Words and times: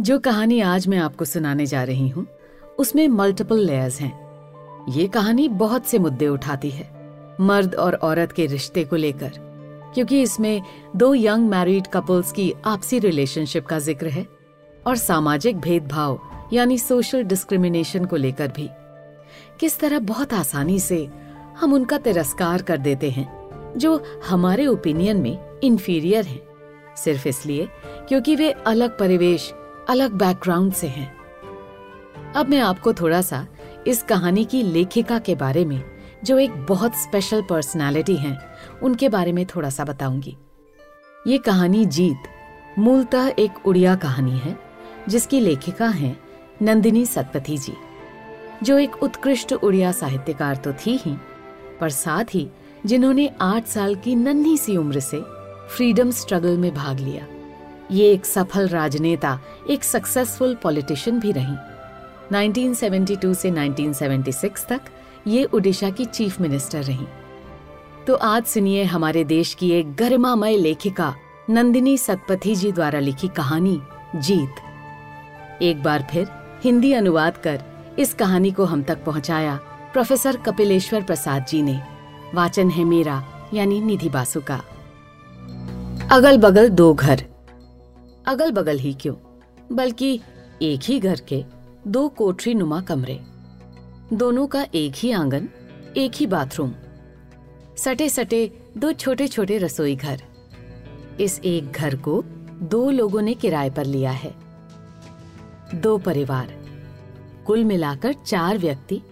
जो 0.00 0.18
कहानी 0.18 0.60
आज 0.60 0.86
मैं 0.88 0.98
आपको 0.98 1.24
सुनाने 1.24 1.64
जा 1.66 1.82
रही 1.84 2.08
हूँ, 2.08 2.26
उसमें 2.78 3.06
मल्टीपल 3.08 3.58
लेयर्स 3.58 4.00
हैं। 4.00 4.86
ये 4.88 5.06
कहानी 5.08 5.48
बहुत 5.48 5.86
से 5.86 5.98
मुद्दे 5.98 6.28
उठाती 6.28 6.70
है, 6.70 6.88
मर्द 7.40 7.74
और 7.74 7.94
औरत 7.94 8.32
के 8.32 8.46
रिश्ते 8.46 8.84
को 8.84 8.96
लेकर, 8.96 9.32
क्योंकि 9.94 10.22
इसमें 10.22 10.62
दो 10.96 11.12
यंग 11.14 11.48
मैरिड 11.48 11.86
कपल्स 11.86 12.32
की 12.32 12.52
आपसी 12.66 12.98
रिलेशनशिप 12.98 13.66
का 13.66 13.78
ज़िक्र 13.78 14.08
है, 14.08 14.26
और 14.86 14.96
सामाजिक 14.96 15.58
भेदभाव, 15.58 16.18
यानी 16.52 16.78
सोशल 16.78 17.24
डिस्क्रिमिनेशन 17.24 18.04
को 18.04 18.16
लेकर 18.16 18.48
भी। 18.48 18.68
किस 19.60 19.78
तरह 19.80 19.98
बहुत 19.98 20.34
आसानी 20.34 20.80
से 20.80 21.04
हम 21.60 21.74
उनका 21.74 21.98
तिरस्कार 21.98 22.62
कर 22.62 22.78
देते 22.78 23.10
हैं, 23.10 23.30
जो 23.76 24.02
हमारे 24.28 24.66
ओपिनियन 24.66 25.20
में 25.20 25.60
इंफीरियर 25.60 26.24
हैं, 26.24 26.40
सिर्फ़ 26.96 27.28
इसलिए 27.28 27.68
क्योंकि 28.08 28.36
वे 28.36 28.50
अलग 28.66 28.98
परिवेश 28.98 29.52
अलग 29.90 30.12
बैकग्राउंड 30.12 30.72
से 30.72 30.86
हैं। 30.86 31.16
अब 32.32 32.48
मैं 32.48 32.60
आपको 32.60 32.92
थोड़ा 32.92 33.22
सा 33.22 33.46
इस 33.86 34.02
कहानी 34.02 34.44
की 34.44 34.62
लेखिका 34.62 35.18
के 35.18 35.34
बारे 35.34 35.64
में, 35.64 35.84
जो 36.24 36.38
एक 36.38 36.66
बहुत 36.66 36.94
स्पेशल 36.94 37.42
पर्सनालिटी 37.42 38.16
हैं, 38.16 38.38
उनके 38.82 39.08
बारे 39.08 39.32
में 39.32 39.46
थोड़ा 39.46 39.70
सा 39.70 39.84
बताऊँगी। 39.84 40.36
ये 41.26 41.38
कहानी 41.38 41.84
जीत, 41.84 42.16
मूलतः 42.78 43.32
एक 43.38 43.66
उड़िया 43.66 43.96
कहानी 43.96 44.38
है, 44.38 44.58
जिसकी 45.08 45.40
लेखिका 45.40 45.88
हैं 45.88 46.20
नंदिनी 46.62 47.06
सतपथी 47.06 47.58
जी। 47.58 47.72
जो 48.62 48.78
एक 48.78 49.02
उत्कृष्ट 49.02 49.52
उड़िया 49.52 49.92
साहित्यकार 49.92 50.56
तो 50.56 50.72
थी 50.72 50.96
ही, 50.96 51.16
पर 51.80 51.90
साथ 51.90 52.24
ही 52.34 52.48
जिन्होंने 52.86 53.30
आठ 53.40 53.66
साल 53.66 53.94
की 53.94 54.14
नन्ही 54.14 54.56
सी 54.56 54.76
उम्र 54.76 55.00
से 55.00 55.22
फ्रीडम 55.76 56.10
स्ट्रगल 56.10 56.58
में 56.58 56.74
भाग 56.74 56.98
लिया। 56.98 57.26
ये 57.90 58.12
एक 58.12 58.26
सफल 58.26 58.68
राजनेता, 58.68 59.40
एक 59.70 59.84
सक्सेसफुल 59.84 60.54
पॉलिटिशियन 60.54 61.20
भी 61.20 61.32
रही। 61.32 61.56
1972 62.32 63.34
से 63.34 63.50
1976 63.50 64.66
तक 64.68 64.80
ये 65.26 65.44
उड़ीसा 65.44 65.90
की 65.90 66.04
चीफ 66.04 66.40
मिनिस्टर 66.40 66.82
रही। 66.82 67.06
तो 68.06 68.14
आज 68.14 68.44
सुनिए 68.44 68.84
हमारे 68.84 69.24
देश 69.24 69.54
की 69.54 69.70
एक 69.70 69.94
गरिमामय 69.94 70.56
लेखिका, 70.56 71.14
नंदिनी 71.50 71.98
सतपथी 71.98 72.56
जी 72.56 72.72
द्वारा 72.72 73.00
लिखी 73.00 73.28
कहानी, 73.28 73.80
जीत। 74.16 74.54
एक 75.62 75.82
बार 75.82 76.08
फिर 76.10 76.28
हिंदी 76.64 76.92
अनुवाद 76.92 77.36
कर 77.36 77.62
इस 77.98 78.14
कहानी 78.14 78.50
को 78.50 78.64
हम 78.64 78.82
तक 78.82 79.04
पहुँचाया 79.04 79.56
प्रोफेसर 79.92 80.36
कपिलेश्वर 80.36 81.02
प्रसाद 81.02 81.46
जी 81.48 81.62
ने। 81.62 81.80
वाचन 82.34 82.70
है 82.70 82.84
मेरा, 82.84 83.24
यानी 83.54 83.80
निधि 83.80 84.08
बासु 84.08 84.40
का। 84.40 84.60
अगल 86.10 86.38
बगल 86.38 86.68
दो 86.68 86.94
घर 86.94 87.24
अगल 88.30 88.50
बगल 88.50 88.78
ही 88.78 88.94
क्यों? 88.94 89.14
बल्कि 89.72 90.20
एक 90.62 90.80
ही 90.84 91.00
घर 91.00 91.20
के 91.20 91.44
दो 91.86 92.08
कोठरी 92.08 92.54
नुमा 92.54 92.80
कमरे। 92.80 93.20
दोनों 94.12 94.46
का 94.46 94.66
एक 94.74 94.92
ही 94.96 95.10
आँगन, 95.10 95.48
एक 95.96 96.12
ही 96.14 96.26
बाथरूम। 96.26 96.74
सटे 97.76 98.08
सटे 98.08 98.70
दो 98.78 98.92
छोटे 98.92 99.28
छोटे 99.28 99.58
रसोई 99.58 99.96
घर। 99.96 100.22
इस 101.20 101.40
एक 101.44 101.72
घर 101.72 101.96
को 101.96 102.22
दो 102.62 102.90
लोगों 102.90 103.22
ने 103.22 103.34
किराए 103.34 103.70
पर 103.70 103.84
लिया 103.84 104.10
है। 104.10 104.34
दो 105.74 105.98
परिवार। 105.98 106.58
कुल 107.46 107.64
मिलाकर 107.64 108.12
चार 108.12 108.58
व्यक्ति। 108.58 109.02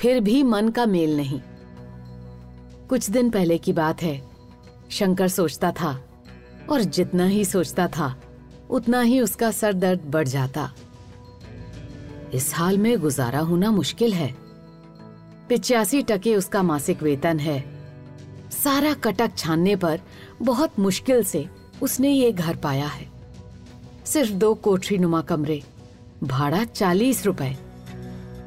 फिर 0.00 0.20
भी 0.20 0.42
मन 0.42 0.68
का 0.68 0.86
मेल 0.86 1.16
नहीं। 1.16 1.40
कुछ 2.88 3.10
दिन 3.10 3.30
पहले 3.30 3.58
की 3.58 3.72
बात 3.72 4.02
है। 4.02 4.28
शंकर 4.90 5.28
सोचता 5.28 5.72
था 5.72 6.08
और 6.70 6.80
जितना 6.80 7.26
ही 7.26 7.44
सोचता 7.44 7.88
था 7.88 8.20
उतना 8.70 9.00
ही 9.00 9.20
उसका 9.20 9.50
सर 9.50 9.72
दर्द 9.72 10.00
बढ़ 10.00 10.28
जाता। 10.28 10.72
इस 12.34 12.54
हाल 12.54 12.78
में 12.78 12.98
गुजारा 13.00 13.38
होना 13.38 13.70
मुश्किल 13.70 14.14
है। 14.14 14.34
पिचासी 15.48 16.02
टके 16.02 16.36
उसका 16.36 16.62
मासिक 16.62 17.02
वेतन 17.02 17.38
है। 17.38 17.64
सारा 18.64 18.94
कटक 18.94 19.30
छानने 19.36 19.76
पर 19.76 20.00
बहुत 20.42 20.78
मुश्किल 20.78 21.24
से 21.24 21.48
उसने 21.82 22.10
ये 22.10 22.32
घर 22.32 22.56
पाया 22.56 22.86
है। 22.86 23.08
सिर्फ़ 24.04 24.32
दो 24.32 24.54
कोठरी 24.54 24.98
नुमा 24.98 25.20
कमरे, 25.22 25.62
भाड़ा 26.24 26.64
चालीस 26.64 27.26
रुपए। 27.26 27.56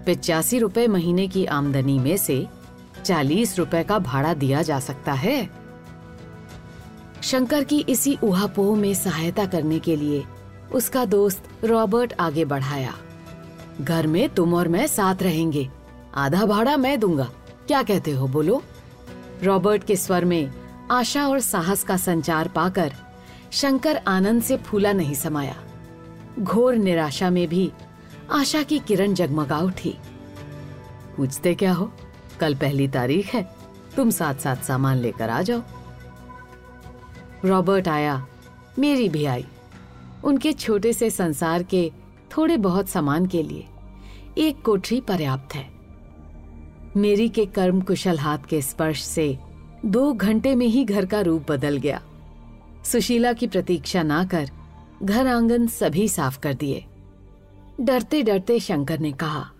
पिचासी 0.06 0.60
रुपए 0.60 0.88
महीने 0.88 1.28
की 1.28 1.46
आमदनी 1.46 2.00
में 2.00 2.18
से 2.18 2.48
चालीस 3.06 3.60
रुपए 3.60 3.84
का 3.84 4.00
भाड़ा 4.00 4.34
दिया 4.34 4.62
जा 4.62 4.80
सकता 4.80 5.14
है। 5.14 5.59
शंकर 7.24 7.64
की 7.64 7.86
इसी 7.90 8.18
उहापोह 8.24 8.78
में 8.78 8.94
सहायता 8.94 9.46
करने 9.46 9.80
के 9.80 9.96
लिए 9.96 10.24
उसका 10.72 11.06
दोस्त 11.06 11.44
रॉबर्ट 11.64 12.14
आगे 12.20 12.46
बढ़ाया। 12.46 12.94
घर 13.82 14.08
में 14.08 14.30
तुम 14.30 14.54
और 14.54 14.68
मैं 14.68 14.88
साथ 14.88 15.16
रहेंगे। 15.22 15.70
आधा 16.16 16.46
भाड़ा 16.46 16.78
मैं 16.78 17.00
दूँगा। 17.00 17.32
क्या 17.68 17.84
कहते 17.84 18.12
हो 18.12 18.28
बोलो? 18.28 18.64
रॉबर्ट 19.44 19.84
के 19.84 19.96
स्वर 19.96 20.26
में 20.26 20.54
आशा 20.92 21.28
और 21.28 21.40
साहस 21.40 21.84
का 21.84 21.98
संचार 21.98 22.48
पाकर 22.48 22.94
शंकर 23.52 23.98
आनंद 23.98 24.44
से 24.44 24.58
फूला 24.58 24.94
नहीं 24.94 25.14
समाया। 25.14 25.56
घोर 26.40 26.76
निराशा 26.76 27.30
में 27.30 27.48
भी 27.48 27.72
आशा 28.32 28.64
की 28.64 28.80
किरण 28.80 29.14
जगमगा 29.14 29.58
उठी। 29.58 29.98
पूछते 31.18 31.56
क्या 31.56 31.74
हो? 31.74 31.92
कल 32.40 32.56
पहली 32.56 32.88
तारीख 32.88 33.26
है। 33.26 33.56
तुम 33.96 34.10
साथ 34.10 34.36
साथ 34.36 34.56
सामान 34.56 34.98
लेकर 34.98 35.30
आ 35.30 35.42
जाओ। 35.42 35.62
रॉबर्ट 37.46 37.88
आया। 37.88 38.28
मेरी 38.80 39.10
भी 39.10 39.26
आई। 39.26 39.46
उनके 40.24 40.54
छोटे 40.54 40.94
से 40.94 41.10
संसार 41.10 41.64
के 41.64 41.92
थोड़े 42.38 42.58
बहुत 42.58 42.90
सामान 42.90 43.26
के 43.26 43.44
लिए 43.44 43.66
एक 44.38 44.62
कोठरी 44.62 45.02
पर्याप्त 45.02 45.56
है। 45.56 45.70
मेरी 46.98 47.30
के 47.30 47.46
कर्म 47.46 47.82
कुशल 47.82 48.20
हाथ 48.20 48.38
के 48.38 48.62
स्पर्श 48.62 49.04
से 49.04 49.40
दो 49.86 50.14
घंटे 50.14 50.56
में 50.56 50.68
ही 50.68 50.86
घर 50.86 51.06
का 51.06 51.22
रूप 51.22 51.52
बदल 51.52 51.78
गया। 51.78 52.02
सुशीला 52.86 53.34
की 53.34 53.48
प्रतीक्षा 53.48 54.04
ना 54.04 54.24
कर 54.24 54.50
घर 55.04 55.28
आँगन 55.28 55.68
सभी 55.68 56.08
साफ़ 56.08 56.40
कर 56.40 56.54
दिए। 56.54 56.86
डरते 57.82 58.24
डरते 58.24 58.60
शंकर 58.60 59.00
ने 59.00 59.12
कहा, 59.12 59.52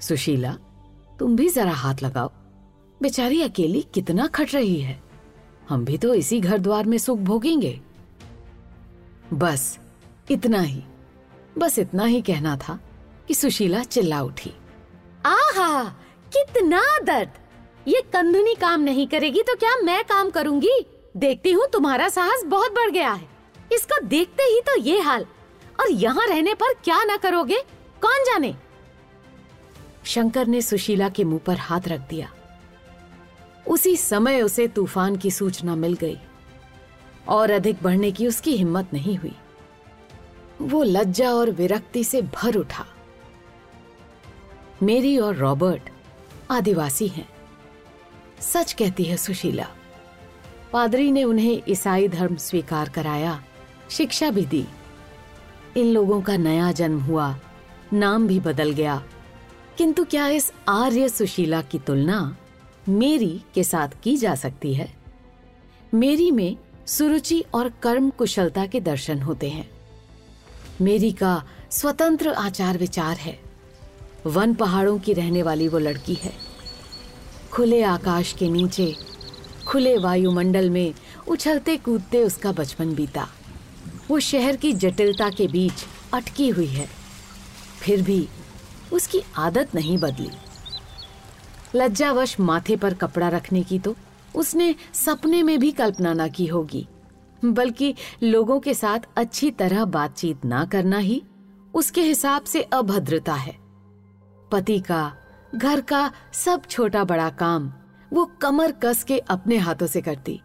सुशीला, 0.00 0.56
तुम 1.18 1.36
भी 1.36 1.48
जरा 1.48 1.72
हाथ 1.72 1.94
लगाओ। 2.02 2.30
बेचारी 3.02 3.42
अकेली 3.42 3.86
कितना 3.94 4.26
खट 4.26 4.54
रही 4.54 4.80
है। 4.80 5.03
हम 5.68 5.84
भी 5.84 5.98
तो 5.98 6.14
इसी 6.14 6.40
घर 6.40 6.58
द्वार 6.58 6.84
में 6.84 6.98
सुख 6.98 7.18
भोगेंगे। 7.18 7.80
बस, 9.32 9.78
इतना 10.30 10.60
ही। 10.60 10.82
बस 11.58 11.78
इतना 11.78 12.04
ही 12.04 12.22
कहना 12.22 12.56
था 12.56 12.78
कि 13.28 13.34
सुशीला 13.34 13.82
चिल्ला 13.82 14.22
उठी। 14.22 14.52
आहा, 15.26 15.84
कितना 16.32 16.98
दर्द! 16.98 17.30
ये 17.88 18.00
कंधुनी 18.12 18.54
काम 18.54 18.80
नहीं 18.80 19.06
करेगी 19.06 19.42
तो 19.42 19.54
क्या 19.54 19.76
मैं 19.76 20.04
काम 20.04 20.30
करूँगी? 20.30 20.86
देखती 21.16 21.52
हूँ 21.52 21.66
तुम्हारा 21.72 22.08
साहस 22.08 22.42
बहुत 22.44 22.72
बढ़ 22.72 22.90
गया 22.90 23.12
है। 23.12 23.28
इसको 23.72 24.04
देखते 24.06 24.42
ही 24.42 24.60
तो 24.60 24.76
ये 24.76 25.00
हाल। 25.00 25.26
और 25.80 25.90
यहाँ 25.90 26.26
रहने 26.26 26.54
पर 26.54 26.72
क्या 26.72 27.04
ना 27.04 27.16
करोगे? 27.16 27.58
कौन 28.02 28.24
जाने? 28.24 28.54
शंकर 30.04 30.46
ने 30.46 30.62
सुशीला 30.62 31.08
के 31.08 31.24
मुँह 31.24 31.40
पर 31.46 31.56
हाथ 31.56 31.88
रख 31.88 32.00
दिया। 32.00 32.32
उसी 33.68 33.96
समय 33.96 34.42
उसे 34.42 34.68
तूफ़ान 34.68 35.16
की 35.16 35.30
सूचना 35.30 35.76
मिल 35.76 35.94
गई 35.94 36.18
और 37.28 37.50
अधिक 37.50 37.76
बढ़ने 37.82 38.10
की 38.12 38.26
उसकी 38.26 38.56
हिम्मत 38.56 38.92
नहीं 38.92 39.16
हुई। 39.16 39.34
वो 40.62 40.82
लज्जा 40.82 41.30
और 41.30 41.50
विरक्ति 41.50 42.04
से 42.04 42.22
भर 42.22 42.56
उठा। 42.56 42.86
मेरी 44.82 45.18
और 45.18 45.36
रॉबर्ट 45.36 45.90
आदिवासी 46.50 47.08
हैं। 47.08 47.28
सच 48.40 48.72
कहती 48.72 49.04
है 49.04 49.16
सुशीला, 49.16 49.68
पादरी 50.72 51.10
ने 51.12 51.24
उन्हें 51.24 51.62
ईसाई 51.68 52.08
धर्म 52.08 52.36
स्वीकार 52.36 52.88
कराया, 52.88 53.44
शिक्षा 53.90 54.30
भी 54.30 54.46
दी। 54.46 54.66
इन 55.76 55.86
लोगों 55.86 56.20
का 56.22 56.36
नया 56.36 56.72
जन्म 56.72 57.00
हुआ, 57.00 57.36
नाम 57.92 58.26
भी 58.26 58.40
बदल 58.40 58.70
गया। 58.70 59.02
किंतु 59.78 60.04
क्या 60.04 60.28
इस 60.28 60.52
आर्य 60.68 61.08
सुशीला 61.08 61.62
की 61.62 61.78
तुलना 61.78 62.36
मेरी 62.88 63.42
के 63.54 63.64
साथ 63.64 63.88
की 64.02 64.16
जा 64.16 64.34
सकती 64.34 64.74
है। 64.74 64.94
मेरी 65.94 66.30
में 66.30 66.56
सुरुचि 66.86 67.44
और 67.54 67.68
कर्म 67.68 68.10
कुशलता 68.10 68.66
के 68.66 68.80
दर्शन 68.80 69.22
होते 69.22 69.48
हैं। 69.48 69.70
मेरी 70.80 71.12
का 71.12 71.44
स्वतंत्र 71.70 72.28
आचार 72.28 72.78
विचार 72.78 73.16
है। 73.16 73.40
वन 74.26 74.54
पहाड़ों 74.54 74.98
की 74.98 75.12
रहने 75.12 75.42
वाली 75.42 75.68
वो 75.68 75.78
लड़की 75.78 76.14
है। 76.14 76.32
खुले 77.52 77.82
आकाश 77.82 78.32
के 78.32 78.48
नीचे, 78.48 78.96
खुले 79.66 79.98
वायुमंडल 79.98 80.70
में 80.70 80.94
उछलते 81.28 81.76
कूदते 81.76 82.24
उसका 82.24 82.52
बचपन 82.52 82.94
बीता। 82.94 83.28
वो 84.08 84.20
शहर 84.20 84.56
की 84.56 84.72
जटिलता 84.72 85.30
के 85.30 85.48
बीच 85.48 85.84
अटकी 86.14 86.48
हुई 86.48 86.66
है। 86.66 86.88
फिर 87.80 88.02
भी 88.02 88.28
उसकी 88.92 89.20
आदत 89.36 89.74
नहीं 89.74 89.98
बदली। 89.98 90.30
लज्जावश 91.74 92.38
माथे 92.40 92.76
पर 92.76 92.94
कपड़ा 92.94 93.28
रखने 93.28 93.62
की 93.62 93.78
तो 93.78 93.94
उसने 94.34 94.74
सपने 94.94 95.42
में 95.42 95.58
भी 95.58 95.70
कल्पना 95.70 96.12
न 96.12 96.28
की 96.28 96.46
होगी। 96.46 96.86
बल्कि 97.44 97.94
लोगों 98.22 98.60
के 98.60 98.74
साथ 98.74 98.98
अच्छी 99.16 99.50
तरह 99.50 99.84
बातचीत 99.84 100.44
ना 100.44 100.64
करना 100.64 100.98
ही 100.98 101.22
उसके 101.74 102.02
हिसाब 102.02 102.42
से 102.42 102.62
अभद्रता 102.62 103.34
है। 103.34 103.56
पति 104.52 104.78
का, 104.80 105.12
घर 105.54 105.80
का 105.80 106.10
सब 106.32 106.62
छोटा 106.70 107.04
बड़ा 107.04 107.28
काम 107.30 107.72
वो 108.12 108.24
कमर 108.42 108.72
कस 108.72 109.04
के 109.04 109.18
अपने 109.18 109.56
हाथों 109.56 109.86
से 109.86 110.00
करती। 110.00 110.40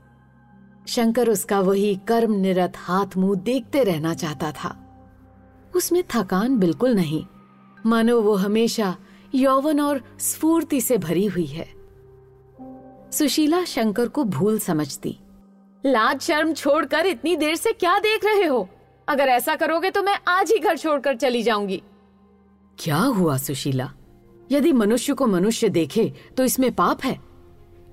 शंकर 0.87 1.29
उसका 1.29 1.59
वही 1.59 1.95
कर्म 2.07 2.31
निरत 2.31 2.73
हाथ 2.77 3.17
मुँह 3.17 3.39
देखते 3.39 3.83
रहना 3.83 4.13
चाहता 4.13 4.51
था। 4.51 4.75
उसमें 5.75 6.03
थकान 6.15 6.57
बिल्कुल 6.57 6.95
नहीं। 6.95 7.25
मानो 7.85 8.21
वो 8.21 8.35
हमेशा 8.35 8.95
यौवन 9.35 9.79
और 9.79 10.01
स्फूर्ति 10.19 10.81
से 10.81 10.97
भरी 10.97 11.25
हुई 11.25 11.45
है। 11.45 11.73
सुशीला 13.11 13.63
शंकर 13.63 14.07
को 14.07 14.23
भूल 14.23 14.59
समझती। 14.59 15.19
लाज 15.85 16.21
शर्म 16.21 16.53
छोड़कर 16.53 17.05
इतनी 17.05 17.35
देर 17.35 17.55
से 17.55 17.71
क्या 17.71 17.99
देख 17.99 18.25
रहे 18.25 18.43
हो? 18.43 18.69
अगर 19.07 19.27
ऐसा 19.27 19.55
करोगे 19.55 19.91
तो 19.91 20.03
मैं 20.03 20.19
आज 20.27 20.51
ही 20.51 20.59
घर 20.59 20.77
छोड़कर 20.77 21.15
चली 21.15 21.43
जाऊँगी। 21.43 21.83
क्या 22.79 22.97
हुआ 22.97 23.37
सुशीला? 23.37 23.93
यदि 24.51 24.71
मनुष्य 24.71 25.13
को 25.13 25.27
मनुष्य 25.27 25.69
देखे 25.69 26.13
तो 26.37 26.43
इसमें 26.43 26.75
पाप 26.75 27.03
है। 27.03 27.19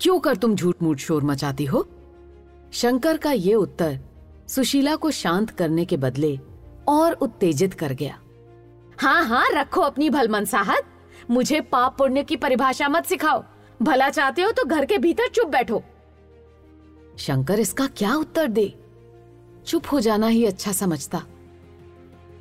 क्यों 0.01 0.21
कर 0.21 0.37
तुम 0.37 0.55
झूठ 0.55 0.75
मूठ 0.83 0.99
शोर 0.99 1.25
मचाती 1.25 1.65
हो? 1.65 1.89
शंकर 2.73 3.17
का 3.17 3.33
ये 3.33 3.55
उत्तर 3.55 4.01
सुशीला 4.49 4.97
को 4.97 5.11
शांत 5.11 5.51
करने 5.51 5.85
के 5.85 5.97
बदले 5.97 6.41
और 6.89 7.13
उत्तेजित 7.13 7.75
कर 7.75 7.93
गया। 7.93 8.21
हाँ 9.01 9.25
हाँ 9.25 9.47
रखो 9.51 9.81
अपनी 9.81 10.11
भलमन 10.11 10.29
भलमनसाहत 10.29 10.83
मुझे 11.31 11.61
पाप 11.61 11.99
पुण्य 11.99 12.23
की 12.23 12.37
परिभाषा 12.37 12.89
मत 12.89 13.07
सिखाओ। 13.07 13.45
भला 13.83 14.09
चाहते 14.11 14.43
हो 14.43 14.51
तो 14.51 14.65
घर 14.65 14.85
के 14.85 14.99
भीतर 14.99 15.29
चुप 15.29 15.49
बैठो। 15.49 15.83
शंकर 17.19 17.61
इसका 17.61 17.87
क्या 17.87 18.15
उत्तर 18.15 18.49
दे? 18.49 18.75
चुप 19.67 19.83
हो 19.93 20.01
जाना 20.01 20.27
ही 20.27 20.45
अच्छा 20.45 20.73
समझता। 20.73 21.23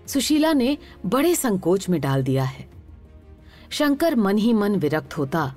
सुशीला 0.07 0.53
ने 0.53 0.77
बड़े 1.05 1.35
संकोच 1.35 1.89
में 1.89 2.01
डाल 2.01 2.23
दिया 2.23 2.43
है। 2.43 2.69
शंकर 3.69 4.15
मन 4.15 4.37
ही 4.37 4.53
मन 4.53 4.75
विरक्त 4.75 5.17
होता, 5.17 5.55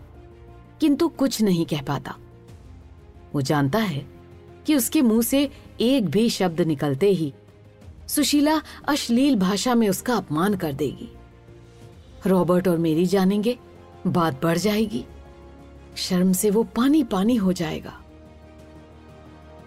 किंतु 0.80 1.08
कुछ 1.08 1.42
नहीं 1.42 1.66
कह 1.66 1.82
पाता। 1.82 2.14
वो 3.34 3.40
जानता 3.40 3.78
है 3.78 4.06
कि 4.66 4.74
उसके 4.74 5.02
मुँह 5.02 5.22
से 5.22 5.50
एक 5.80 6.08
भी 6.08 6.28
शब्द 6.30 6.60
निकलते 6.60 7.10
ही 7.10 7.32
सुशीला 8.08 8.62
अश्लील 8.88 9.36
भाषा 9.36 9.74
में 9.74 9.88
उसका 9.88 10.14
अपमान 10.14 10.56
कर 10.56 10.72
देगी। 10.72 11.10
रॉबर्ट 12.26 12.68
और 12.68 12.78
मेरी 12.78 13.06
जानेंगे, 13.06 13.58
बात 14.06 14.42
बढ़ 14.42 14.58
जाएगी। 14.58 15.04
शर्म 15.96 16.32
से 16.32 16.50
वो 16.50 16.62
पानी 16.62 17.04
पानी 17.04 17.36
हो 17.36 17.52
जाएगा। 17.52 18.00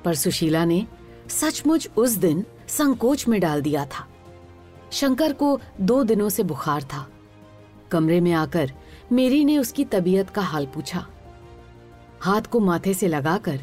पर 0.05 0.15
सुशीला 0.15 0.65
ने 0.65 0.87
सचमुच 1.27 1.89
उस 1.97 2.11
दिन 2.11 2.45
संकोच 2.67 3.27
में 3.27 3.41
डाल 3.41 3.61
दिया 3.61 3.85
था। 3.85 4.07
शंकर 4.91 5.33
को 5.33 5.59
दो 5.81 6.03
दिनों 6.03 6.29
से 6.29 6.43
बुखार 6.43 6.83
था। 6.83 7.09
कमरे 7.91 8.21
में 8.21 8.31
आकर 8.31 8.71
मेरी 9.11 9.45
ने 9.45 9.57
उसकी 9.57 9.85
तबीयत 9.85 10.29
का 10.29 10.41
हाल 10.41 10.65
पूछा। 10.65 11.07
हाथ 12.19 12.41
को 12.41 12.59
माथे 12.59 12.93
से 12.93 13.07
लगाकर 13.07 13.59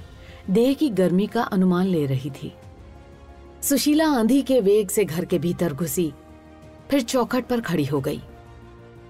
देह 0.51 0.73
की 0.75 0.89
गर्मी 0.89 1.27
का 1.27 1.43
अनुमान 1.43 1.87
ले 1.87 2.07
रही 2.07 2.31
थी। 2.31 2.55
सुशीला 3.63 4.09
आंधी 4.09 4.43
के 4.43 4.61
वेग 4.61 4.89
से 4.89 5.05
घर 5.05 5.25
के 5.25 5.39
भीतर 5.39 5.75
घुसी, 5.75 6.13
फिर 6.91 7.01
चौखट 7.01 7.47
पर 7.47 7.61
खड़ी 7.61 7.85
हो 7.85 8.01
गई। 8.01 8.23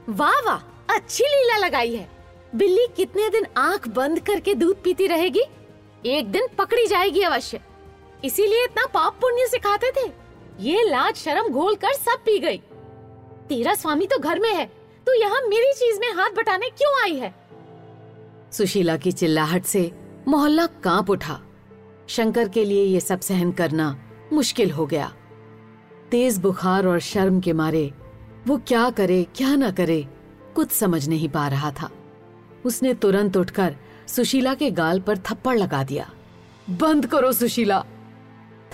वाह 0.08 0.40
वाह, 0.40 0.58
अच्छी 0.96 1.24
लीला 1.24 1.56
लगाई 1.56 1.94
है। 1.94 2.10
बिल्ली 2.54 2.86
कितने 2.96 3.28
दिन 3.28 3.46
आँख 3.56 3.88
बंद 3.88 4.20
करके 4.20 4.54
दूध 4.54 4.82
पीती 4.82 5.06
रहेगी? 5.06 5.42
एक 6.06 6.30
दिन 6.30 6.48
पकड़ी 6.58 6.86
जाएगी 6.86 7.20
अवश्य। 7.20 7.60
इसीलिए 8.24 8.64
इतना 8.64 8.86
पाप 8.86 9.18
पुण्य 9.20 9.46
सिखाते 9.46 9.90
थे। 9.90 10.12
ये 10.60 10.82
लाज 10.82 11.16
शर्म 11.16 11.48
घोल 11.48 11.74
कर 11.74 11.92
सब 11.92 12.18
पी 12.18 12.38
गई। 12.38 12.58
तेरा 13.48 13.74
स्वामी 13.74 14.06
तो 14.06 14.18
घर 14.18 14.38
में 14.38 14.54
है। 14.54 14.66
तू 15.06 15.12
यहाँ 15.12 15.40
मेरी 15.40 15.72
चीज़ 15.72 16.00
में 16.00 16.12
हाथ 16.12 16.30
बटाने 16.30 16.70
क्यों 16.70 17.02
आई 17.02 17.16
है? 17.16 17.34
सुशीला 18.52 18.96
की 18.96 19.12
चिल्लाहट 19.12 19.64
से 19.64 19.92
मोहल्ला 20.28 20.66
काँप 20.66 21.10
उठा। 21.10 21.40
शंकर 22.08 22.48
के 22.48 22.64
लिए 22.64 22.84
ये 22.84 23.00
सब 23.00 23.20
सहन 23.20 23.52
करना 23.52 24.04
मुश्किल 24.32 24.70
हो 24.70 24.86
गया। 24.86 25.14
तेज 26.10 26.38
बुखार 26.38 26.86
और 26.86 27.00
शर्म 27.00 27.40
के 27.40 27.52
मारे 27.52 27.92
वो 28.48 28.56
क्या 28.56 28.90
करे, 28.90 29.26
क्या 29.36 29.56
ना 29.56 29.70
करे, 29.70 30.08
कुछ 30.54 30.70
समझ 30.70 31.08
नहीं 31.08 31.28
पा 31.28 31.48
रहा 31.48 31.70
था। 31.70 31.90
उसने 32.64 32.94
तुरंत 32.94 33.36
उठकर 33.36 33.76
सुशीला 34.08 34.54
के 34.54 34.70
गाल 34.70 35.00
पर 35.00 35.18
थप्पड़ 35.18 35.58
लगा 35.58 35.84
दिया। 35.84 36.10
बंद 36.70 37.06
करो 37.06 37.32
सुशीला। 37.32 37.84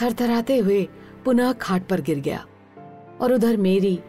थरथराते 0.03 0.57
हुए 0.59 0.89
पुनः 1.25 1.53
खाट 1.53 1.87
पर 1.87 2.01
गिर 2.01 2.19
गया 2.19 2.47
और 3.21 3.33
उधर 3.33 3.57
मेरी 3.57 4.01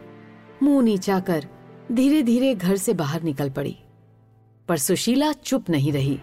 मुँह 0.62 0.84
नीचा 0.84 1.20
कर 1.20 1.46
धीरे 1.92 2.22
धीरे 2.22 2.54
घर 2.54 2.76
से 2.76 2.94
बाहर 2.94 3.22
निकल 3.22 3.50
पड़ी। 3.50 3.78
पर 4.68 4.76
सुशीला 4.76 5.32
चुप 5.32 5.70
नहीं 5.70 5.92
रही। 5.92 6.20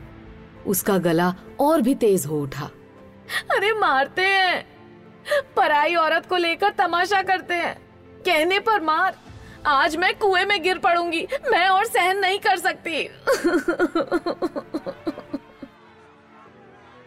उसका 0.68 0.98
गला 0.98 1.36
और 1.60 1.82
भी 1.82 1.96
तेज 1.96 2.26
हो 2.26 2.42
उठा। 2.42 2.66
अरे 3.52 3.80
मारते 3.80 4.22
हैं। 4.22 4.66
पराई 5.58 5.96
औरत 5.96 6.26
को 6.26 6.38
लेकर 6.38 6.70
तमाशा 6.70 7.22
करते 7.22 7.54
हैं। 7.54 7.76
कहने 8.26 8.60
पर 8.60 8.82
मार। 8.82 9.23
आज 9.66 9.96
मैं 9.96 10.16
कुएँ 10.16 10.46
में 10.46 10.64
गिर 10.64 10.78
पड़ूँगी। 10.78 11.28
मैं 11.52 11.68
और 11.68 11.86
सहन 11.86 12.18
नहीं 12.18 12.40
कर 12.40 12.58
सकती। 12.58 13.10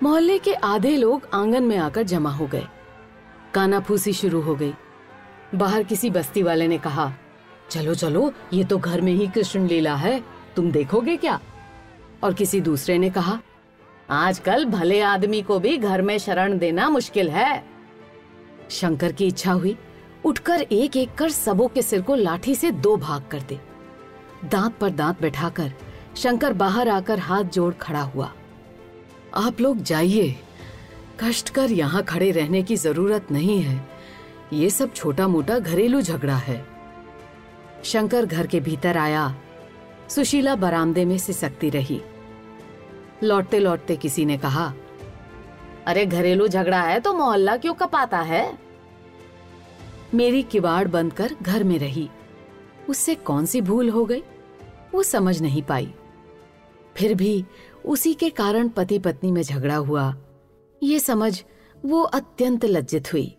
मोहल्ले 0.03 0.39
के 0.39 0.55
आधे 0.55 0.97
लोग 0.97 1.29
आँगन 1.35 1.63
में 1.63 1.79
आकर 1.79 2.03
जमा 2.03 2.31
हो 2.31 2.47
गए। 2.47 2.67
कानाफूसी 3.55 4.13
शुरू 4.13 4.41
हो 4.41 4.55
गई। 4.55 4.75
बाहर 5.55 5.83
किसी 5.83 6.11
बस्ती 6.11 6.43
वाले 6.43 6.69
ने 6.69 6.79
कहा, 6.79 7.13
चलो 7.71 7.95
चलो, 7.95 8.33
ये 8.53 8.65
तो 8.65 8.79
घर 8.79 9.01
में 9.01 9.13
ही 9.13 9.27
कृष्ण 9.27 9.67
लीला 9.67 9.95
है। 9.95 10.25
तुम 10.57 10.73
देखोगे 10.73 11.17
क्या? 11.17 11.41
और 12.25 12.35
किसी 12.35 12.61
दूसरे 12.61 12.99
ने 12.99 13.11
कहा, 13.11 13.39
आजकल 14.11 14.65
भले 14.65 15.01
आदमी 15.01 15.43
को 15.43 15.59
भी 15.59 15.77
घर 15.77 16.03
में 16.03 16.19
शरण 16.19 16.59
देना 16.59 16.89
मुश्किल 16.89 17.31
है। 17.31 17.65
शंकर 18.71 19.13
की 19.13 19.27
इच्छा 19.27 19.53
हुई। 19.53 19.79
उठकर 20.27 20.61
एक 20.63 20.97
एक 20.97 21.15
कर 21.15 21.31
सबों 21.31 21.69
के 21.69 21.83
सिर 21.83 22.01
को 22.03 22.15
लाठी 22.15 22.55
से 22.55 22.71
दो 22.71 22.97
भाग 22.97 23.25
कर 23.31 23.41
दे। 23.41 23.59
दांत 24.45 24.77
पर 24.79 24.91
दांत 24.91 25.21
बैठाकर 25.23 25.73
शंकर 26.17 26.53
बाहर 26.53 26.89
आकर 26.89 27.19
हाथ 27.19 27.45
जोड़ 27.45 27.73
खड़ा 27.75 28.01
हुआ। 28.03 28.33
आप 29.35 29.61
लोग 29.61 29.83
जाइए। 29.83 30.35
कष्ट 31.23 31.51
कर 31.51 31.71
यहाँ 31.71 32.03
खड़े 32.03 32.31
रहने 32.31 32.63
की 32.63 32.77
ज़रूरत 32.77 33.31
नहीं 33.33 33.61
है। 33.63 33.81
ये 34.53 34.71
सब 34.71 34.93
छोटा 34.95 35.29
मोटा 35.29 35.59
घरेलू 35.59 36.01
झगड़ा 36.01 36.37
है। 36.37 36.65
शंकर 37.85 38.27
घर 38.27 38.47
के 38.47 38.61
भीतर 38.61 38.97
आया। 38.97 39.35
सुशीला 40.09 40.55
बरामदे 40.57 41.05
में 41.05 41.17
सिसकती 41.19 41.71
रही। 41.71 42.01
लौटते 43.23 43.59
लौटते 43.59 43.97
किसी 43.97 44.25
ने 44.25 44.37
कहा, 44.39 44.73
अरे 45.87 46.07
घरेलू 46.07 46.49
झगड़ा 46.49 46.81
है 46.83 47.01
तो 47.01 47.15
मोहल्ला 47.15 47.57
क्यों 47.57 47.75
कपाता 47.75 48.19
है? 48.19 48.66
मेरी 50.15 50.43
किवाड़ 50.43 50.89
बंद 50.89 51.13
कर 51.13 51.35
घर 51.43 51.65
में 51.65 51.79
रही। 51.79 52.09
उससे 52.89 53.15
कौन 53.15 53.47
सी 53.47 53.61
भूल 53.61 53.91
हो 53.91 54.05
गई? 54.05 54.23
वो 54.95 55.03
समझ 55.03 55.43
नहीं 55.43 55.63
पाई। 55.63 55.95
फिर 56.97 57.15
भी 57.15 57.45
उसी 57.85 58.15
के 58.15 58.31
कारण 58.31 58.69
पति 58.69 58.99
पत्नी 58.99 59.33
में 59.33 59.43
झगड़ा 59.43 59.77
हुआ। 59.77 60.17
ये 60.83 60.99
समझ 60.99 61.43
वो 61.85 62.03
अत्यंत 62.03 62.65
लज्जित 62.65 63.13
हुई। 63.13 63.37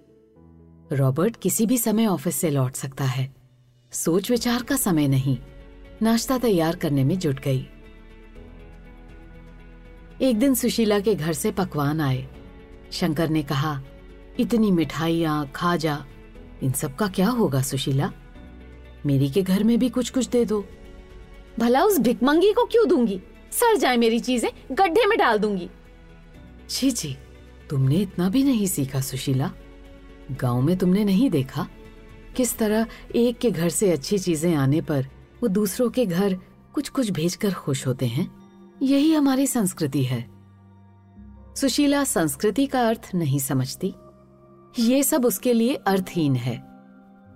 रॉबर्ट 0.91 1.35
किसी 1.35 1.65
भी 1.65 1.77
समय 1.77 2.07
ऑफ़िस 2.07 2.35
से 2.35 2.49
लौट 2.49 2.73
सकता 2.73 3.03
है। 3.03 3.35
सोच 3.91 4.31
विचार 4.31 4.63
का 4.63 4.75
समय 4.75 5.07
नहीं। 5.07 5.37
नाश्ता 6.01 6.37
तैयार 6.37 6.75
करने 6.75 7.03
में 7.03 7.19
जुट 7.19 7.39
गई। 7.39 7.67
एक 10.21 10.39
दिन 10.39 10.53
सुशीला 10.53 10.99
के 10.99 11.15
घर 11.15 11.33
से 11.33 11.51
पकवान 11.51 12.01
आए। 12.01 12.27
शंकर 12.91 13.29
ने 13.29 13.43
कहा, 13.43 13.81
इतनी 14.39 14.71
मिठाइयाँ, 14.71 15.51
खाजा 15.55 16.05
इन 16.63 16.71
सब 16.71 16.95
का 16.95 17.07
क्या 17.07 17.29
होगा 17.29 17.61
सुशीला? 17.61 18.11
मेरी 19.05 19.29
के 19.29 19.41
घर 19.41 19.63
में 19.63 19.79
भी 19.79 19.89
कुछ 19.89 20.09
कुछ 20.09 20.27
दे 20.27 20.45
दो। 20.45 20.65
भला 21.59 21.83
उस 21.83 21.99
भिकमंगी 21.99 22.53
को 22.53 22.65
क्यों 22.65 22.87
दूँगी? 22.87 23.21
सड़ 23.51 23.77
जाए 23.77 23.97
मेरी 23.97 24.19
चीज़ें 24.19 24.51
गड्ढे 24.71 25.05
में 25.05 25.17
डाल 25.17 25.37
दूँगी। 25.37 25.69
जी 26.69 26.91
जी 26.91 27.17
तुमने 27.69 27.95
इतना 27.95 28.29
भी 28.29 28.43
नहीं 28.43 28.67
सीखा 28.67 29.01
सुशीला। 29.01 29.51
गाँव 30.31 30.61
में 30.61 30.77
तुमने 30.77 31.03
नहीं 31.03 31.29
देखा? 31.29 31.67
किस 32.35 32.57
तरह 32.57 32.87
एक 33.15 33.37
के 33.37 33.51
घर 33.51 33.69
से 33.69 33.91
अच्छी 33.91 34.17
चीज़ें 34.17 34.55
आने 34.55 34.81
पर 34.81 35.07
वो 35.43 35.47
दूसरों 35.47 35.89
के 35.89 36.05
घर 36.05 36.37
कुछ 36.73 36.89
कुछ 36.89 37.09
भेजकर 37.09 37.53
खुश 37.53 37.87
होते 37.87 38.05
हैं? 38.05 38.31
यही 38.81 39.13
हमारी 39.13 39.47
संस्कृति 39.47 40.03
है। 40.03 40.29
सुशीला 41.55 42.03
संस्कृति 42.03 42.65
का 42.65 42.87
अर्थ 42.87 43.11
नहीं 43.15 43.39
समझती। 43.39 43.93
ये 44.79 45.03
सब 45.03 45.25
उसके 45.25 45.53
लिए 45.53 45.73
अर्थहीन 45.75 46.35
है। 46.35 46.63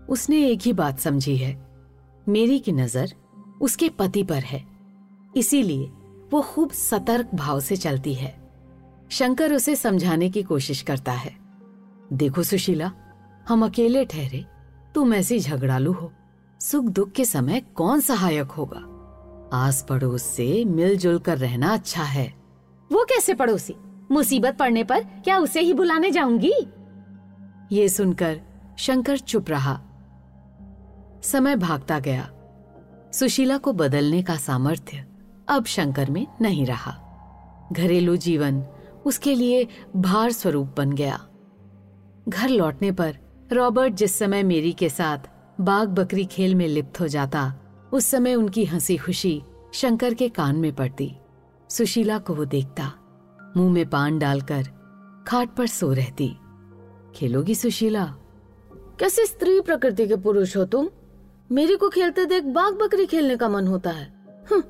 उसने 0.10 0.48
एक 0.48 0.60
ही 0.62 0.74
बात 0.74 1.00
समझी 1.00 1.38
है। 1.38 1.68
मेरी 2.30 2.60
की 2.60 2.72
नज़र 2.72 3.14
उसके 3.62 3.90
पति 3.90 4.24
पर 4.24 4.40
है। 4.40 4.68
इसीलिए 5.36 5.86
वो 6.32 6.42
खूब 6.42 6.72
सतर्क 6.72 7.30
भाव 7.36 7.60
से 7.60 7.76
चलती 7.76 8.14
है। 8.14 8.52
शंकर 9.12 9.54
उसे 9.54 9.76
समझाने 9.76 10.30
की 10.30 10.44
कोशिश 10.44 10.82
करता 10.82 11.12
है। 11.12 11.36
देखो 12.14 12.44
सुशीला, 12.44 12.92
हम 13.48 13.66
अकेले 13.66 14.06
ठहरे, 14.06 14.46
तुम 14.96 15.14
ऐसी 15.14 15.40
झगड़ालू 15.40 15.92
हो। 15.92 16.12
सुख 16.62 16.86
दुख 16.86 17.12
के 17.12 17.26
समय 17.26 17.60
कौन 17.60 18.00
सहायक 18.00 18.52
होगा? 18.52 18.88
आस 19.54 19.86
पड़ोस 19.90 20.24
से 20.24 20.66
मिलजुल 20.66 21.20
कर 21.20 21.38
रहना 21.38 21.74
अच्छा 21.74 22.04
है। 22.04 22.34
वो 22.92 23.04
कैसे 23.04 23.34
पड़ोसी? 23.34 23.76
मुसीबत 24.12 24.58
पड़ने 24.58 24.84
पर 24.84 25.04
क्या 25.04 25.38
उसे 25.38 25.62
ही 25.62 25.74
बुलाने 25.74 26.12
जाऊँगी? 26.12 26.54
ये 27.72 27.90
सुनकर 27.90 28.42
शंकर 28.78 29.18
चुप 29.18 29.50
रहा। 29.50 29.82
समय 31.24 31.56
भागता 31.56 32.00
गया। 32.00 32.32
सुशीला 33.14 33.58
को 33.58 33.74
बदलने 33.74 34.24
का 34.24 34.36
सामर्थ्य 34.36 35.06
अब 35.48 35.66
शंकर 35.66 36.12
में 36.12 36.28
नहीं 36.42 36.66
रहा। 36.66 36.98
घरेलू 37.74 38.16
जीवन 38.16 38.66
उसके 39.06 39.36
लिए 39.36 39.68
भार 39.96 40.32
स्वरूप 40.32 40.74
बन 40.78 40.92
गया। 40.92 41.28
घर 42.30 42.50
लौटने 42.50 42.92
पर 42.92 43.18
रॉबर्ट 43.54 43.94
जिस 43.94 44.20
समय 44.20 44.44
मेरी 44.44 44.72
के 44.72 44.90
साथ 44.90 45.18
बाग 45.62 45.90
बकरी 45.90 46.26
खेल 46.26 46.56
में 46.56 46.68
लिप्त 46.68 47.02
हो 47.02 47.08
जाता, 47.08 47.56
उस 47.94 48.06
समय 48.06 48.36
उनकी 48.36 48.66
हँसी 48.66 48.98
खुशी 48.98 49.44
शंकर 49.74 50.14
के 50.14 50.30
कान 50.30 50.56
में 50.56 50.76
पड़ती। 50.76 51.16
सुशीला 51.70 52.18
को 52.18 52.36
वो 52.36 52.46
देखता, 52.46 52.94
मुँह 53.58 53.74
में 53.74 53.90
पान 53.90 54.20
डालकर 54.20 54.64
खाट 55.28 55.56
पर 55.56 55.68
सो 55.68 55.94
रहती। 55.94 56.38
खेलोगी 57.16 57.56
सुशीला। 57.56 58.06
कैसे 59.00 59.26
स्त्री 59.26 59.62
प्रकृति 59.62 60.08
के 60.08 60.16
पुरुष 60.16 60.58
हो 60.58 60.66
तुम? 60.66 60.90
मेरी 61.52 61.76
को 61.76 61.90
खेलते 61.90 62.26
देख 62.26 62.44
बाग 62.44 62.74
बकरी 62.74 63.06
खेलने 63.06 63.38
का 63.38 63.50
मन 63.50 63.68
होता 63.68 63.90
है। 63.90 64.14
हम्म। 64.52 64.64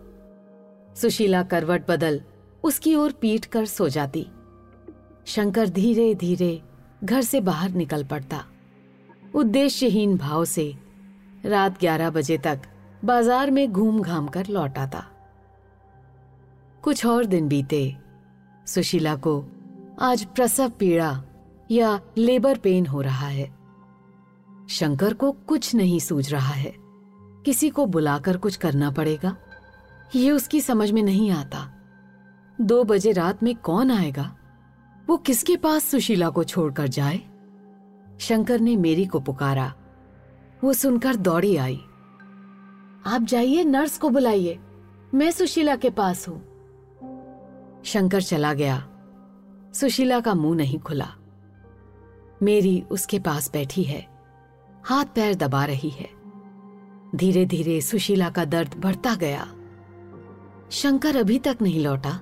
सुशीला 0.95 1.43
करवट 1.43 1.87
बदल, 1.87 2.21
उसकी 2.63 2.95
ओर 2.95 3.11
पीट 3.11 3.45
कर 3.45 3.65
सो 3.65 3.89
जाती। 3.89 4.27
शंकर 5.25 5.69
धीरे 5.69 6.15
धीरे 6.15 6.61
घर 7.03 7.21
से 7.21 7.41
बाहर 7.41 7.69
निकल 7.69 8.03
पड़ता। 8.03 8.45
उद्देश्यहीन 9.35 10.17
भाव 10.17 10.45
से 10.45 10.75
रात 11.45 11.79
ग्यारह 11.79 12.09
बजे 12.09 12.37
तक 12.37 12.61
बाज़ार 13.05 13.51
में 13.51 13.71
घूम 13.71 14.01
घाम 14.01 14.27
कर 14.27 14.47
लौट 14.47 14.77
आता। 14.77 15.05
कुछ 16.83 17.05
और 17.05 17.25
दिन 17.25 17.47
बीते। 17.47 17.95
सुशीला 18.65 19.15
को 19.15 19.45
आज 19.99 20.25
प्रसव 20.25 20.69
पीड़ा 20.69 21.23
या 21.71 22.01
लेबर 22.17 22.57
पेन 22.57 22.85
हो 22.85 23.01
रहा 23.01 23.27
है। 23.27 23.55
शंकर 24.69 25.13
को 25.13 25.31
कुछ 25.31 25.75
नहीं 25.75 25.99
सूझ 25.99 26.31
रहा 26.31 26.53
है। 26.53 26.73
किसी 27.45 27.69
को 27.69 27.85
बुलाकर 27.85 28.37
कुछ 28.37 28.55
करना 28.55 28.91
पड़ेगा। 28.91 29.37
ये 30.15 30.31
उसकी 30.31 30.61
समझ 30.61 30.91
में 30.91 31.03
नहीं 31.03 31.31
आता। 31.31 31.73
दो 32.61 32.83
बजे 32.83 33.11
रात 33.11 33.43
में 33.43 33.55
कौन 33.55 33.91
आएगा? 33.91 34.35
वो 35.09 35.17
किसके 35.17 35.57
पास 35.57 35.83
सुशीला 35.83 36.29
को 36.29 36.43
छोड़कर 36.43 36.87
जाए? 36.87 37.21
शंकर 38.19 38.59
ने 38.59 38.75
मेरी 38.75 39.05
को 39.05 39.19
पुकारा। 39.19 39.73
वो 40.63 40.73
सुनकर 40.73 41.15
दौड़ी 41.15 41.55
आई। 41.55 41.81
आप 43.07 43.21
जाइए, 43.21 43.63
नर्स 43.63 43.97
को 43.97 44.09
बुलाइए। 44.09 44.59
मैं 45.13 45.31
सुशीला 45.31 45.75
के 45.75 45.89
पास 45.89 46.27
हूँ। 46.27 46.41
शंकर 47.85 48.21
चला 48.21 48.53
गया। 48.53 48.87
सुशीला 49.73 50.19
का 50.19 50.33
मुँह 50.33 50.55
नहीं 50.55 50.79
खुला। 50.79 51.15
मेरी 52.43 52.83
उसके 52.91 53.19
पास 53.19 53.51
बैठी 53.51 53.83
है। 53.83 54.07
हाथ 54.85 55.05
पैर 55.05 55.35
दबा 55.35 55.65
रही 55.65 55.89
है। 55.89 56.09
धीरे 57.15 57.45
धीरे 57.45 57.81
सुशीला 57.81 58.29
का 58.29 58.45
दर्द 58.45 58.73
बढ़ता 58.77 59.15
गया। 59.15 59.53
शंकर 60.71 61.15
अभी 61.15 61.39
तक 61.39 61.57
नहीं 61.61 61.79
लौटा। 61.79 62.21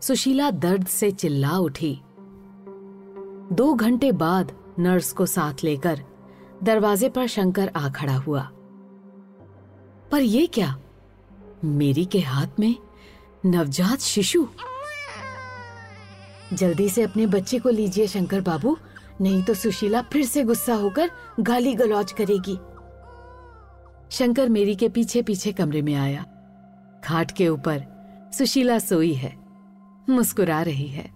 सुशीला 0.00 0.50
दर्द 0.50 0.86
से 0.86 1.10
चिल्ला 1.10 1.58
उठी। 1.58 2.00
दो 3.52 3.74
घंटे 3.74 4.12
बाद 4.12 4.52
नर्स 4.78 5.12
को 5.12 5.26
साथ 5.26 5.54
लेकर 5.64 6.02
दरवाजे 6.62 7.08
पर 7.08 7.26
शंकर 7.26 7.68
आ 7.76 7.88
खड़ा 7.88 8.16
हुआ। 8.16 8.42
पर 10.12 10.20
यह 10.20 10.48
क्या? 10.54 10.78
मेरी 11.64 12.04
के 12.04 12.20
हाथ 12.20 12.46
में 12.58 12.76
नवजात 13.46 13.98
शिशु? 13.98 14.46
जल्दी 16.52 16.88
से 16.88 17.02
अपने 17.02 17.26
बच्चे 17.26 17.58
को 17.58 17.68
लीजिए 17.68 18.06
शंकर 18.06 18.40
बाबू। 18.40 18.76
नहीं 19.20 19.42
तो 19.42 19.54
सुशीला 19.54 20.02
फिर 20.02 20.24
से 20.24 20.42
गुस्सा 20.44 20.74
होकर 20.74 21.10
गाली 21.40 21.74
गलौज 21.74 22.12
करेगी। 22.12 22.58
शंकर 24.10 24.48
मेरी 24.48 24.74
के 24.74 24.88
पीछे 24.88 25.22
पीछे 25.22 25.52
कमरे 25.52 25.82
में 25.82 25.94
आया। 25.94 26.24
खाट 27.04 27.30
के 27.30 27.48
ऊपर 27.48 27.84
सुशीला 28.34 28.78
सोई 28.78 29.12
है, 29.12 29.36
मुस्कुरा 30.08 30.62
रही 30.62 30.86
है। 30.86 31.10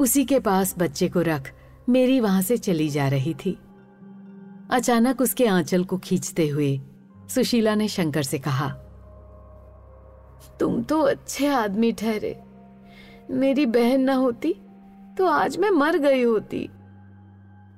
उसी 0.00 0.24
के 0.24 0.40
पास 0.40 0.74
बच्चे 0.78 1.08
को 1.08 1.20
रख 1.20 1.52
मेरी 1.88 2.20
वहाँ 2.20 2.42
से 2.42 2.56
चली 2.56 2.88
जा 2.88 3.08
रही 3.08 3.34
थी। 3.34 3.58
अचानक 4.70 5.20
उसके 5.20 5.46
आंचल 5.46 5.84
को 5.84 5.98
खींचते 5.98 6.48
हुए 6.48 6.80
सुशीला 7.28 7.74
ने 7.74 7.88
शंकर 7.88 8.22
से 8.22 8.38
कहा, 8.38 8.68
तुम 10.60 10.82
तो 10.82 11.00
अच्छे 11.00 11.46
आदमी 11.46 11.92
ठहरे। 11.92 12.40
मेरी 13.30 13.66
बहन 13.66 14.00
ना 14.00 14.14
होती 14.14 14.54
तो 15.18 15.26
आज 15.26 15.56
मैं 15.58 15.70
मर 15.70 15.96
गई 15.98 16.22
होती। 16.22 16.70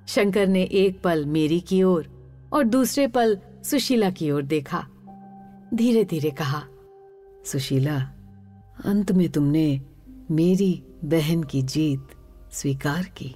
शंकर 0.07 0.47
ने 0.47 0.63
एक 0.63 1.03
पल 1.03 1.25
मेरी 1.27 1.61
की 1.61 1.83
ओर 1.83 2.07
और 2.53 2.65
दूसरे 2.65 3.07
पल 3.07 3.39
सुशीला 3.65 4.11
की 4.11 4.31
ओर 4.31 4.43
देखा। 4.43 4.87
धीरे 5.75 6.05
धीरे 6.05 6.31
कहा, 6.31 6.63
सुशीला, 7.45 7.97
अंत 8.85 9.13
में 9.13 9.29
तुमने 9.29 9.81
मेरी 10.31 10.85
बहन 11.05 11.43
की 11.43 11.63
जीत 11.63 12.07
स्वीकार 12.53 13.03
की। 13.03 13.35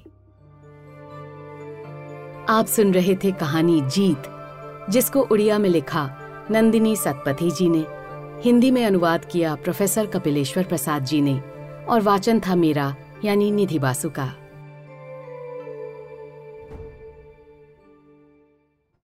आप 2.48 2.66
सुन 2.66 2.94
रहे 2.94 3.14
थे 3.14 3.32
कहानी 3.32 3.80
जीत, 3.80 4.22
जिसको 4.90 5.20
उड़िया 5.20 5.58
में 5.58 5.70
लिखा 5.70 6.08
नंदिनी 6.50 6.96
सतपथी 6.96 7.50
जी 7.50 7.68
ने। 7.68 7.84
हिंदी 8.44 8.70
में 8.70 8.84
अनुवाद 8.86 9.24
किया 9.24 9.54
प्रोफेसर 9.54 10.06
कपिलेश्वर 10.06 10.64
प्रसाद 10.64 11.04
जी 11.04 11.20
ने 11.20 11.40
और 11.88 12.00
वाचन 12.00 12.40
था 12.40 12.54
मेरा 12.54 12.94
यानी 13.24 13.50
निधि 13.50 13.78
बासु 13.78 14.10
का। 14.10 14.34